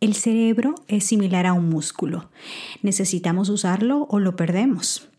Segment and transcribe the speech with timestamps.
[0.00, 2.30] El cerebro es similar a un músculo.
[2.82, 5.10] Necesitamos usarlo o lo perdemos.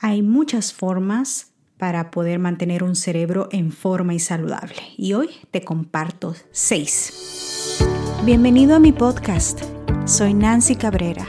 [0.00, 4.82] Hay muchas formas para poder mantener un cerebro en forma y saludable.
[4.96, 7.78] Y hoy te comparto seis.
[8.24, 9.62] Bienvenido a mi podcast.
[10.06, 11.28] Soy Nancy Cabrera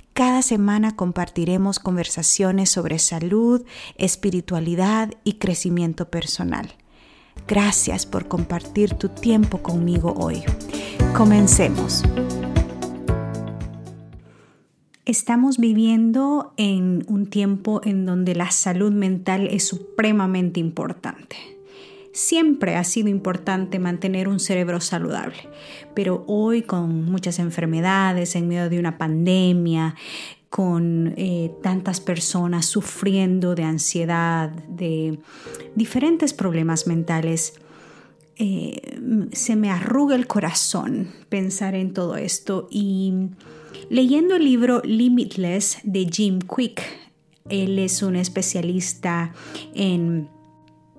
[0.13, 3.63] Cada semana compartiremos conversaciones sobre salud,
[3.95, 6.73] espiritualidad y crecimiento personal.
[7.47, 10.43] Gracias por compartir tu tiempo conmigo hoy.
[11.15, 12.03] Comencemos.
[15.05, 21.37] Estamos viviendo en un tiempo en donde la salud mental es supremamente importante.
[22.13, 25.47] Siempre ha sido importante mantener un cerebro saludable,
[25.93, 29.95] pero hoy con muchas enfermedades, en medio de una pandemia,
[30.49, 35.19] con eh, tantas personas sufriendo de ansiedad, de
[35.75, 37.53] diferentes problemas mentales,
[38.35, 38.99] eh,
[39.31, 42.67] se me arruga el corazón pensar en todo esto.
[42.69, 43.13] Y
[43.89, 46.81] leyendo el libro Limitless de Jim Quick,
[47.49, 49.33] él es un especialista
[49.73, 50.27] en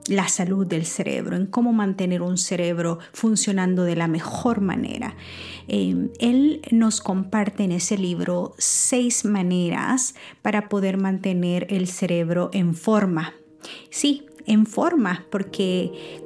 [0.08, 5.14] la salud del cerebro, en cómo mantener un cerebro funcionando de la mejor manera.
[5.68, 12.74] Eh, él nos comparte en ese libro seis maneras para poder mantener el cerebro en
[12.74, 13.34] forma.
[13.90, 16.20] Sí, en forma, porque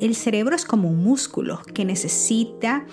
[0.00, 2.86] el cerebro es como un músculo que necesita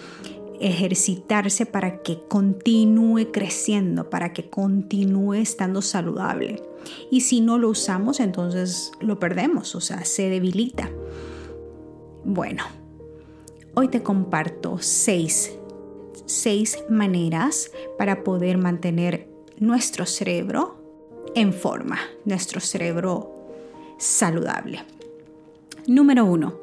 [0.60, 6.62] ejercitarse para que continúe creciendo, para que continúe estando saludable.
[7.12, 10.90] Y si no lo usamos, entonces lo perdemos, o sea, se debilita.
[12.24, 12.64] Bueno,
[13.76, 15.54] hoy te comparto seis,
[16.26, 20.78] seis maneras para poder mantener nuestro cerebro
[21.36, 23.32] en forma, nuestro cerebro
[23.98, 24.84] saludable.
[25.88, 26.56] Número uno,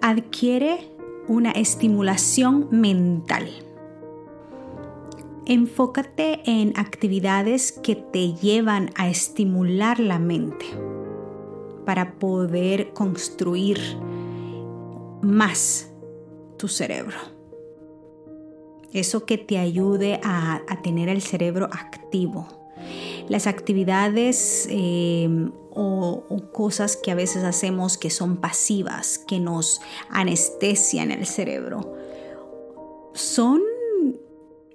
[0.00, 0.90] adquiere
[1.28, 3.48] una estimulación mental.
[5.46, 10.66] Enfócate en actividades que te llevan a estimular la mente
[11.84, 13.78] para poder construir
[15.20, 15.90] más
[16.58, 17.16] tu cerebro.
[18.92, 22.46] Eso que te ayude a, tener el cerebro activo.
[23.28, 25.28] Las actividades eh,
[25.70, 31.94] o, cosas que a veces hacemos que son pasivas, que nos anestesian el cerebro,
[33.14, 33.60] son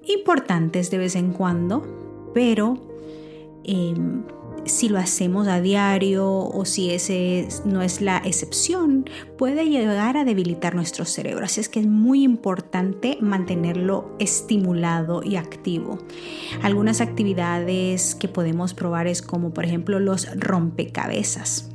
[0.08, 2.78] importantes de vez en cuando, pero
[3.64, 4.24] em,
[4.66, 9.06] si lo hacemos a diario o si ese no es la excepción,
[9.38, 11.46] puede llegar a debilitar nuestro cerebro.
[11.46, 16.00] Así es que es muy importante mantenerlo estimulado y activo.
[16.62, 21.70] Algunas actividades que podemos probar es como por ejemplo los rompecabezas,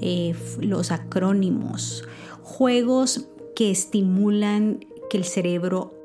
[0.00, 2.04] eh, los acrónimos,
[2.42, 5.99] juegos que estimulan que el cerebro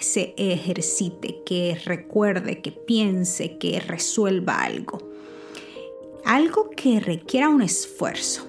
[0.00, 4.98] se ejercite, que recuerde, que piense, que resuelva algo.
[6.24, 8.46] Algo que requiera un esfuerzo.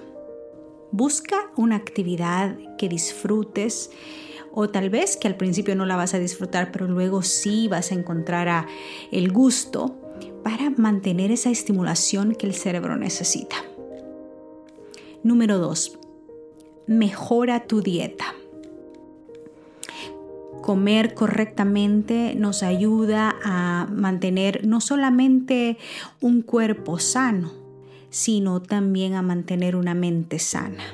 [0.90, 3.90] Busca una actividad que disfrutes
[4.52, 7.92] o tal vez que al principio no la vas a disfrutar, pero luego sí vas
[7.92, 8.66] a encontrar
[9.12, 9.96] el gusto
[10.42, 13.56] para mantener esa estimulación que el cerebro necesita.
[15.22, 15.98] Número 2.
[16.86, 18.34] Mejora tu dieta
[20.68, 25.78] comer correctamente nos ayuda a mantener no solamente
[26.20, 27.54] un cuerpo sano,
[28.10, 30.84] sino también a mantener una mente sana.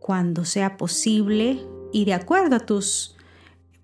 [0.00, 1.62] Cuando sea posible
[1.94, 3.16] y de acuerdo a tus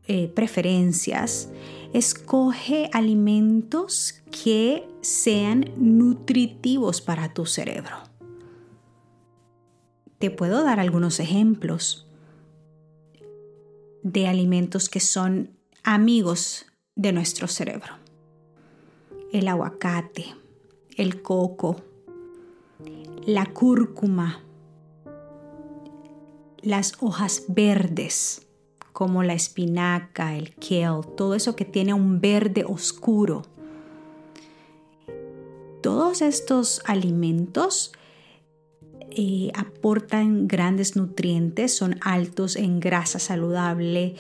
[0.07, 1.49] eh, preferencias,
[1.95, 7.97] escoge alimentos que sean nutritivos para tu cerebro.
[10.19, 12.06] Te puedo dar algunos ejemplos
[14.07, 15.51] de alimentos que son
[15.83, 17.95] amigos de nuestro cerebro.
[19.33, 20.27] El aguacate,
[20.97, 21.83] el coco,
[23.27, 24.45] la cúrcuma,
[26.63, 28.47] las hojas verdes
[28.93, 33.43] como la espinaca, el kale, todo eso que tiene un verde oscuro.
[35.83, 37.93] Todos estos alimentos
[39.19, 44.15] eh, aportan grandes nutrientes, son altos en grasa saludable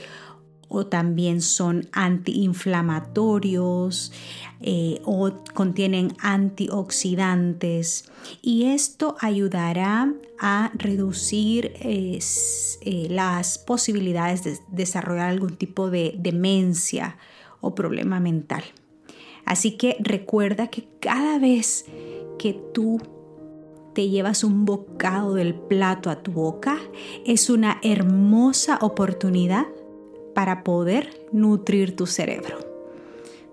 [0.68, 4.10] o también son antiinflamatorios
[4.62, 8.10] eh, o contienen antioxidantes
[8.40, 12.18] y esto ayudará a reducir eh,
[13.10, 17.18] las posibilidades de desarrollar algún tipo de demencia
[17.60, 18.64] o problema mental.
[19.44, 21.84] Así que recuerda que cada vez
[22.38, 22.98] que tú
[23.96, 26.76] te llevas un bocado del plato a tu boca,
[27.24, 29.68] es una hermosa oportunidad
[30.34, 32.58] para poder nutrir tu cerebro.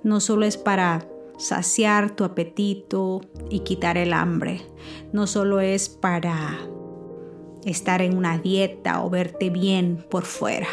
[0.03, 1.07] No solo es para
[1.37, 4.59] saciar tu apetito y quitar el hambre,
[5.13, 6.59] no solo es para
[7.63, 10.67] estar en una dieta o verte bien por fuera.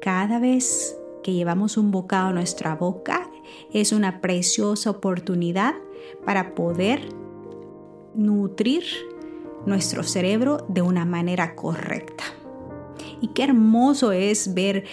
[0.00, 3.30] Cada vez que llevamos un bocado a nuestra boca
[3.70, 5.74] es una preciosa oportunidad
[6.24, 7.00] para poder
[8.14, 8.84] nutrir
[9.66, 12.24] nuestro cerebro de una manera correcta.
[13.20, 14.84] Y qué hermoso es ver,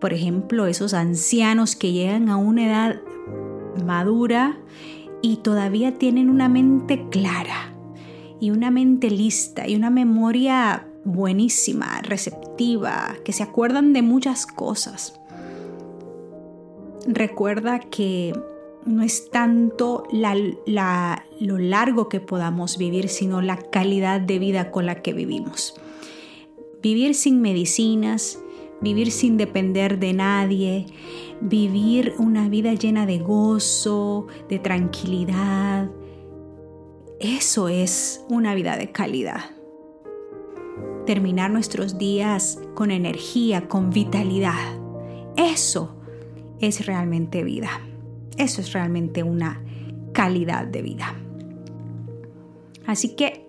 [0.00, 3.00] por ejemplo, esos ancianos que llegan a una edad
[3.84, 4.58] madura
[5.22, 7.74] y todavía tienen una mente clara
[8.40, 15.20] y una mente lista y una memoria buenísima, receptiva, que se acuerdan de muchas cosas.
[17.06, 18.32] Recuerda que
[18.86, 25.02] no es tanto lo largo que podamos vivir, sino la calidad de vida con la
[25.02, 25.74] que vivimos.
[26.82, 28.38] Vivir sin medicinas,
[28.80, 30.86] vivir sin depender de nadie,
[31.40, 35.90] vivir una vida llena de gozo, de tranquilidad.
[37.20, 39.50] Eso es una vida de calidad.
[41.04, 44.78] Terminar nuestros días con energía, con vitalidad.
[45.36, 45.96] Eso
[46.60, 47.80] es realmente vida.
[48.36, 49.62] Eso es realmente una
[50.12, 51.14] calidad de vida.
[52.86, 53.46] Así que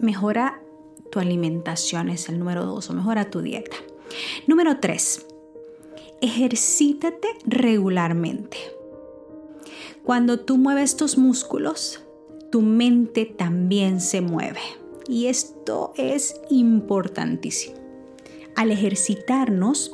[0.00, 0.62] mejora
[1.10, 3.76] tu alimentación, es el número dos, o mejora tu dieta.
[4.46, 5.26] Número tres,
[6.20, 8.56] ejercítate regularmente.
[10.04, 12.00] Cuando tú mueves tus músculos,
[12.50, 14.60] tu mente también se mueve.
[15.06, 17.76] Y esto es importantísimo.
[18.56, 19.92] Al ejercitarnos,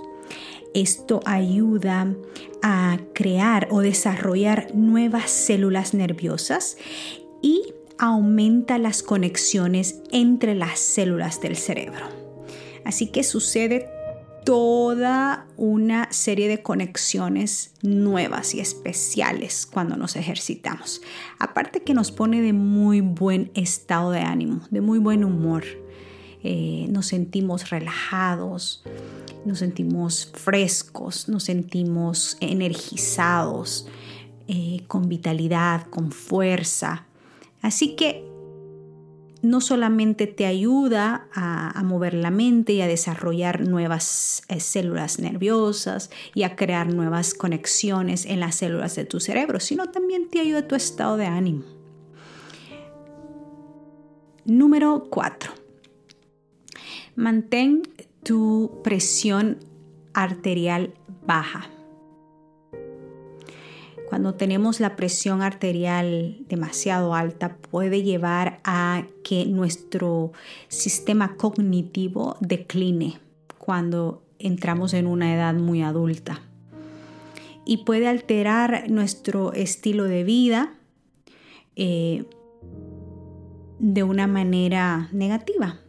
[0.75, 2.15] esto ayuda
[2.63, 6.77] a crear o desarrollar nuevas células nerviosas
[7.43, 12.07] y aumenta las conexiones entre las células del cerebro.
[12.85, 13.89] Así que sucede
[14.45, 21.01] toda una serie de conexiones nuevas y especiales cuando nos ejercitamos.
[21.39, 25.65] Aparte que nos pone de muy buen estado de ánimo, de muy buen humor.
[26.43, 28.85] Eh, nos sentimos relajados,
[29.45, 33.87] nos sentimos frescos, nos sentimos energizados,
[34.47, 37.07] eh, con vitalidad, con fuerza.
[37.63, 38.25] Así que
[39.45, 46.11] no solamente te ayuda a, mover la mente y a desarrollar nuevas eh, células nerviosas
[46.35, 50.61] y a crear nuevas conexiones en las células de tu cerebro, sino también te ayuda
[50.61, 51.65] a tu estado de ánimo.
[54.47, 55.53] Número 4.
[57.17, 57.83] Mantén
[58.25, 59.59] tu presión
[60.15, 60.95] arterial
[61.27, 61.71] baja.
[64.09, 70.33] Cuando tenemos la presión arterial demasiado alta puede llevar a que nuestro
[70.69, 73.19] sistema cognitivo decline
[73.59, 76.43] cuando entramos en una edad muy adulta.
[77.67, 80.75] Y puede alterar nuestro estilo de vida
[81.77, 82.25] eh,
[83.79, 85.81] de una manera negativa.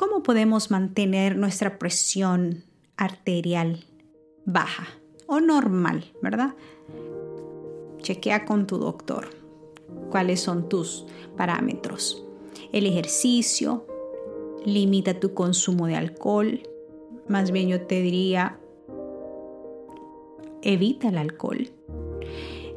[0.00, 2.64] ¿Cómo podemos mantener nuestra presión
[2.96, 3.84] arterial
[4.46, 4.88] baja
[5.26, 6.54] o normal, verdad?
[7.98, 9.28] Chequea con tu doctor
[10.10, 11.04] cuáles son tus
[11.36, 12.24] parámetros.
[12.72, 13.86] El ejercicio,
[14.64, 16.62] limita tu consumo de alcohol,
[17.28, 18.58] más bien yo te diría,
[20.62, 21.68] evita el alcohol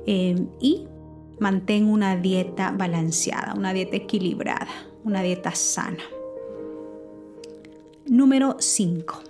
[0.06, 0.88] eh, y
[1.40, 4.68] mantén una dieta balanceada, una dieta equilibrada,
[5.06, 6.04] una dieta sana.
[8.06, 9.22] Número 5.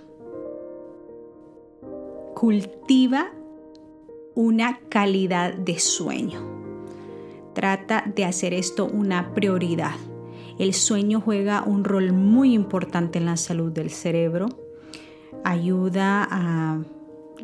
[2.34, 3.30] Cultiva
[4.34, 6.40] una calidad de sueño.
[7.52, 9.94] Trata de hacer esto una prioridad.
[10.58, 14.48] El sueño juega un rol muy importante en la salud del cerebro.
[15.44, 16.82] Ayuda a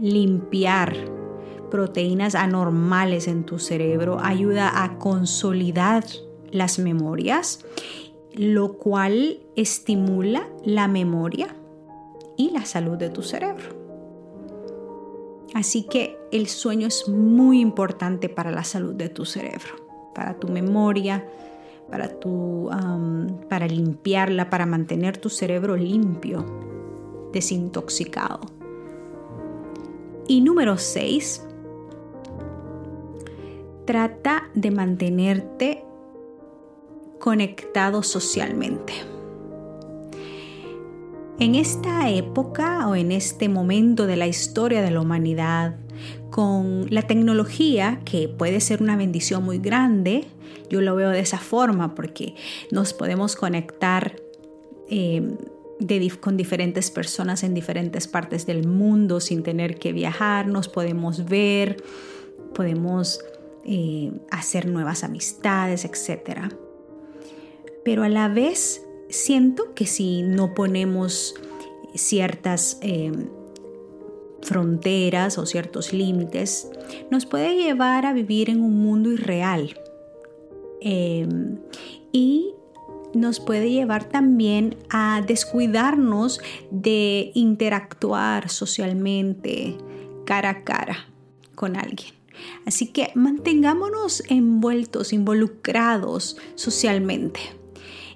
[0.01, 0.97] limpiar
[1.71, 4.19] proteínas anormales en tu cerebro.
[4.21, 6.03] Ayuda a consolidar
[6.51, 7.65] las memorias
[8.41, 11.55] lo cual estimula la memoria
[12.39, 13.67] y la salud de tu cerebro.
[15.53, 19.75] Así que el sueño es muy importante para la salud de tu cerebro,
[20.15, 21.29] para tu memoria,
[21.91, 22.71] para, tu,
[23.51, 26.47] para limpiarla, para mantener tu cerebro limpio.
[27.35, 28.41] desintoxicado.
[30.27, 31.47] Y número 6,
[33.85, 35.90] trata de mantenerte
[37.21, 38.93] conectado socialmente.
[41.39, 45.77] En esta época o en este momento de la historia de la humanidad,
[46.31, 50.27] con la tecnología, que puede ser una bendición muy grande,
[50.69, 52.35] yo lo veo de esa forma porque
[52.71, 54.17] nos podemos conectar
[54.89, 55.37] eh,
[56.21, 61.83] con diferentes personas en diferentes partes del mundo sin tener que viajar, nos podemos ver,
[62.55, 63.21] podemos
[63.65, 66.53] eh, hacer nuevas amistades, etc.
[67.85, 71.35] Pero a la vez siento que si no ponemos
[71.95, 73.13] ciertas eh,
[74.43, 76.69] fronteras o ciertos límites,
[77.11, 79.77] nos puede llevar a vivir en un mundo irreal.
[80.81, 81.59] Em,
[82.13, 82.55] y
[83.13, 89.77] nos puede llevar también a descuidarnos de interactuar socialmente
[90.25, 91.07] cara a cara
[91.55, 92.15] con alguien.
[92.65, 97.41] Así que mantengámonos envueltos, involucrados socialmente.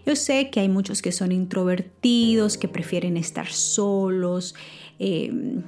[0.07, 4.55] Yo sé que hay muchos que son introvertidos, que prefieren estar solos.
[4.99, 5.63] Em,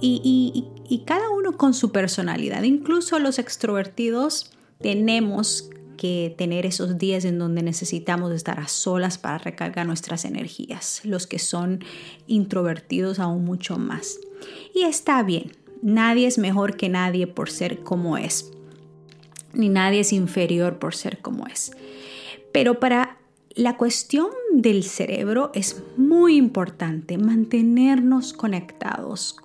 [0.00, 2.62] y, y, cada uno con su personalidad.
[2.62, 4.50] Incluso los extrovertidos
[4.80, 11.02] tenemos que tener esos días en donde necesitamos estar a solas para recargar nuestras energías.
[11.04, 11.84] Los que son
[12.26, 14.18] introvertidos aún mucho más.
[14.74, 15.52] Y está bien.
[15.82, 18.50] Nadie es mejor que nadie por ser como es.
[19.52, 21.72] Ni nadie es inferior por ser como es.
[22.52, 23.18] Pero para
[23.54, 29.36] la cuestión del cerebro es muy importante, mantenernos conectados.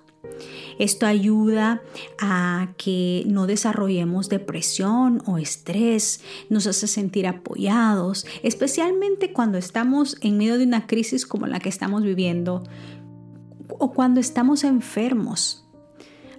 [0.78, 1.82] Esto ayuda
[2.20, 10.38] a que no desarrollemos depresión o estrés, nos hace sentir apoyados, especialmente cuando estamos en
[10.38, 12.62] medio de una crisis como la que estamos viviendo
[13.68, 15.67] o cuando estamos enfermos.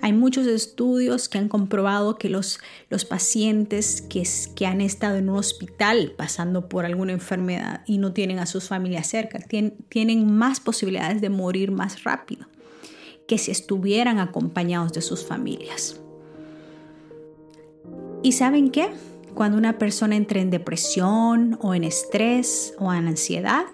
[0.01, 4.23] Hay muchos estudios que han comprobado que los, los pacientes que,
[4.55, 8.67] que, han estado en un hospital pasando por alguna enfermedad y no tienen a sus
[8.67, 12.47] familias cerca, tienen, tienen más posibilidades de morir más rápido
[13.27, 15.99] que si estuvieran acompañados de sus familias.
[18.23, 18.89] ¿Y saben qué?
[19.35, 23.65] Cuando una persona entra en depresión o en estrés o en ansiedad,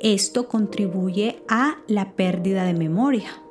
[0.00, 3.43] esto contribuye a la pérdida de memoria.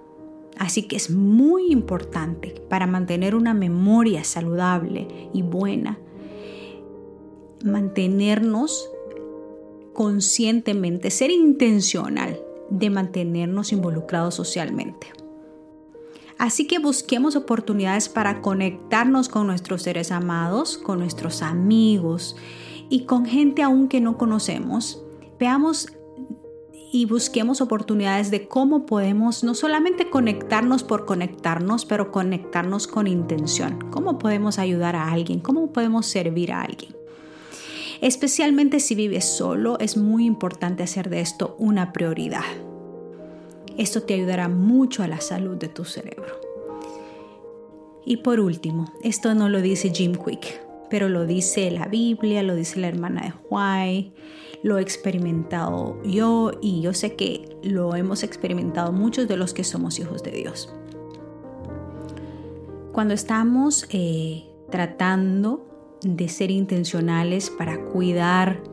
[0.57, 5.97] Así que es muy importante para mantener una memoria saludable y buena,
[7.63, 8.89] mantenernos
[9.93, 15.07] conscientemente, ser intencional de mantenernos involucrados socialmente.
[16.37, 22.35] Así que busquemos oportunidades para conectarnos con nuestros seres amados, con nuestros amigos
[22.89, 25.03] y con gente aún que no conocemos.
[25.39, 25.87] Veamos
[26.93, 33.79] y busquemos oportunidades de cómo podemos no solamente conectarnos por conectarnos, pero conectarnos con intención.
[33.89, 35.39] ¿Cómo podemos ayudar a alguien?
[35.39, 36.95] ¿Cómo podemos servir a alguien?
[37.99, 42.45] Especialmente si vives solo, es muy importante hacer de esto una prioridad.
[43.75, 46.39] Esto te ayudará mucho a la salud de tu cerebro.
[48.05, 52.53] Y por último, esto no lo dice Jim Quick, pero lo dice la Biblia, lo
[52.53, 54.13] dice la hermana de Huay,
[54.63, 59.63] lo he experimentado yo y yo sé que lo hemos experimentado muchos de los que
[59.63, 60.73] somos hijos de Dios.
[62.93, 65.65] Cuando estamos eh, tratando
[66.01, 68.63] de ser intencionales para cuidar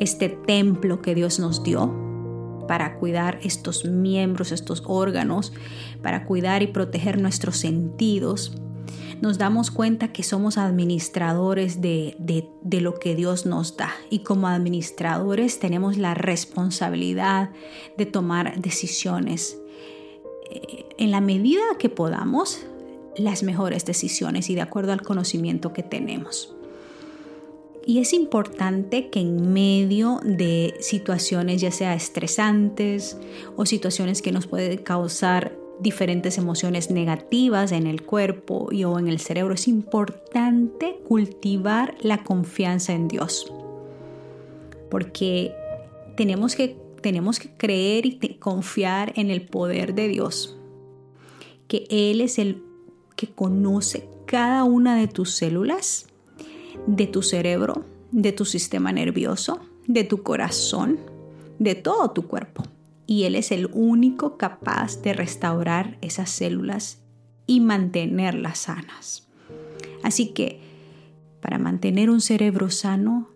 [0.00, 1.92] este templo que Dios nos dio,
[2.66, 5.52] para cuidar estos miembros, estos órganos,
[6.02, 8.56] para cuidar y proteger nuestros sentidos,
[9.20, 12.16] nos damos cuenta que somos administradores de,
[12.62, 17.50] lo que Dios nos da y como administradores tenemos la responsabilidad
[17.96, 19.58] de tomar decisiones
[20.50, 22.60] eh, en la medida que podamos
[23.16, 26.54] las mejores decisiones y de acuerdo al conocimiento que tenemos.
[27.86, 33.18] Y es importante que en medio de situaciones ya sea estresantes
[33.56, 39.08] o situaciones que nos pueden causar diferentes emociones negativas en el cuerpo y o en
[39.08, 43.52] el cerebro, es importante cultivar la confianza en Dios.
[44.90, 45.52] Porque
[46.16, 50.56] tenemos que, tenemos que creer y confiar en el poder de Dios.
[51.68, 52.62] Que Él es el
[53.16, 56.06] que conoce cada una de tus células,
[56.86, 60.98] de tu cerebro, de tu sistema nervioso, de tu corazón,
[61.58, 62.64] de todo tu cuerpo
[63.06, 67.02] y Él es el único capaz de restaurar esas células
[67.46, 69.28] y mantenerlas sanas.
[70.02, 70.60] Así que
[71.40, 73.28] para mantener un cerebro sano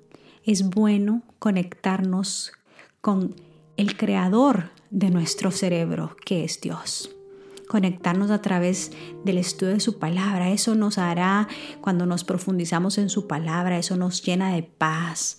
[0.44, 2.52] es bueno conectarnos
[3.00, 3.34] con
[3.76, 7.14] el creador de nuestro cerebro, que es Dios
[7.68, 8.90] conectarnos a través
[9.24, 10.50] del estudio de su palabra.
[10.50, 11.46] Eso nos hará,
[11.80, 15.38] cuando nos profundizamos en su palabra, eso nos llena de paz,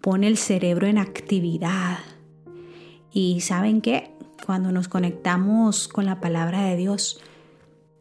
[0.00, 1.98] pone el cerebro en actividad.
[3.14, 4.10] Y saben que
[4.44, 7.20] cuando nos conectamos con la palabra de Dios,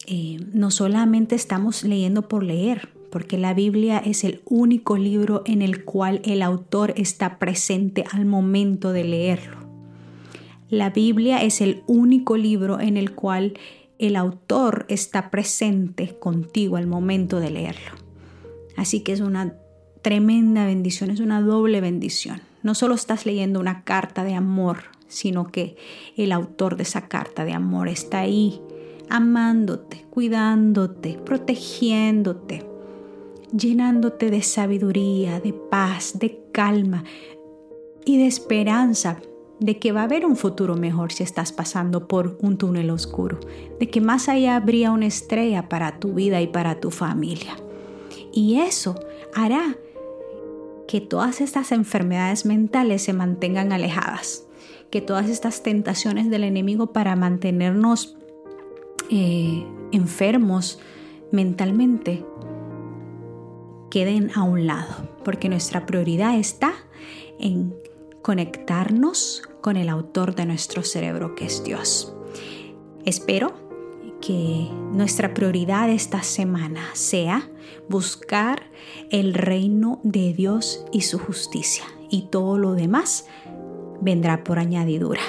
[0.08, 5.62] eh, no solamente estamos leyendo por leer, porque la Biblia es el único libro en
[5.62, 9.58] el cual el autor está presente al momento de leerlo.
[10.70, 13.53] La Biblia es el único libro en el cual
[14.00, 17.91] el autor está presente contigo al momento de leerlo.
[18.75, 19.53] Así que es una
[20.01, 22.41] tremenda bendición, es una doble bendición.
[22.63, 25.75] No solo estás leyendo una carta de amor, sino que
[26.17, 28.62] el autor de esa carta de amor está ahí,
[29.10, 32.65] amándote, cuidándote, protegiéndote,
[33.55, 37.03] llenándote de sabiduría, de paz, de calma
[38.05, 39.20] y de esperanza
[39.60, 43.39] de que va a haber un futuro mejor si estás pasando por un túnel oscuro,
[43.79, 47.55] de que más allá habría una estrella para tu vida y para tu familia.
[48.34, 49.00] Y eso
[49.34, 49.77] hará
[50.88, 54.43] que todas estas enfermedades mentales se mantengan alejadas,
[54.94, 58.16] que todas estas tentaciones del enemigo para mantenernos
[59.10, 60.78] eh, enfermos
[61.32, 62.24] mentalmente
[63.90, 66.76] queden a un lado, porque nuestra prioridad está
[67.40, 67.74] en
[68.22, 72.14] conectarnos con el autor de nuestro cerebro, que es Dios.
[73.04, 73.52] Espero
[74.22, 77.50] que nuestra prioridad esta semana sea
[77.90, 78.70] buscar
[79.10, 83.26] el reino de Dios y su justicia y todo lo demás
[84.02, 85.22] vendrá por añadidura.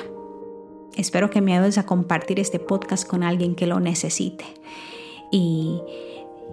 [0.97, 4.45] Espero que me ayudes a compartir este podcast con alguien que lo necesite
[5.33, 5.81] y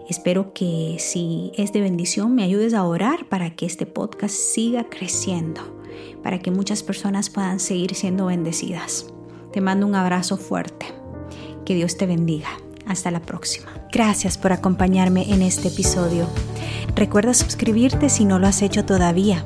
[0.10, 4.86] espero que si es de bendición me ayudes a orar para que este podcast siga
[4.90, 5.82] creciendo
[6.24, 9.08] para que muchas personas puedan seguir siendo bendecidas.
[9.52, 10.88] Te mando un abrazo fuerte.
[11.66, 12.50] Que Dios te bendiga.
[12.88, 13.68] Hasta la próxima.
[13.92, 16.28] Gracias por acompañarme en este episodio.
[16.96, 19.46] Recuerda suscribirte si no lo has hecho todavía.